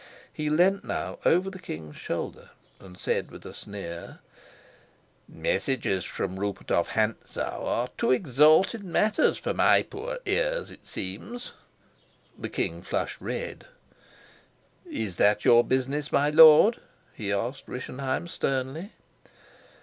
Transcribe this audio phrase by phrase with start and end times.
[0.33, 4.17] He leant now over the king's shoulder, and said with a sneer:
[5.27, 11.51] "Messages from Rupert of Hentzau are too exalted matters for my poor ears, it seems."
[12.35, 13.67] The king flushed red.
[14.89, 16.79] "Is that your business, my lord?"
[17.13, 18.89] he asked Rischenheim sternly.